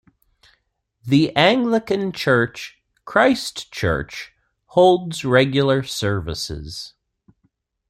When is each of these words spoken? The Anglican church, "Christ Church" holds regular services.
The 1.05 1.31
Anglican 1.35 2.11
church, 2.11 2.81
"Christ 3.05 3.71
Church" 3.71 4.31
holds 4.65 5.23
regular 5.23 5.83
services. 5.83 6.95